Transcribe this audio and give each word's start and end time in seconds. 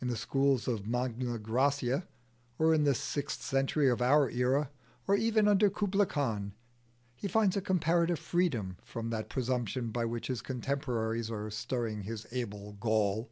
In 0.00 0.08
the 0.08 0.16
schools 0.16 0.66
of 0.66 0.88
Magna 0.88 1.38
Graecia, 1.38 2.08
or 2.58 2.74
in 2.74 2.82
the 2.82 2.96
sixth 2.96 3.42
century 3.42 3.88
of 3.88 4.02
our 4.02 4.28
era, 4.28 4.70
or 5.06 5.14
even 5.14 5.46
under 5.46 5.70
Kublai 5.70 6.06
Khan, 6.06 6.52
he 7.14 7.28
finds 7.28 7.56
a 7.56 7.60
comparative 7.62 8.18
freedom 8.18 8.76
from 8.82 9.10
that 9.10 9.28
presumption 9.28 9.92
by 9.92 10.04
which 10.04 10.26
his 10.26 10.42
contemporaries 10.42 11.30
are 11.30 11.48
stirring 11.48 12.02
his 12.02 12.26
able 12.32 12.72
gall. 12.80 13.30